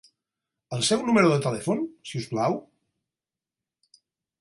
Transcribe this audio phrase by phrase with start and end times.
[0.77, 2.59] El seu número de telèfon, si us plau?